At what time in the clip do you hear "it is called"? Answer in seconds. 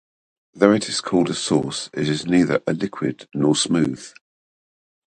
0.73-1.29